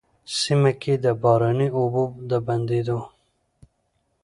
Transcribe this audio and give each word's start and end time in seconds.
سيمه 0.39 0.71
کي 0.81 0.93
د 1.05 1.05
باراني 1.21 1.67
اوبو 1.79 2.03
د 2.29 2.31
بندېدو، 2.47 2.99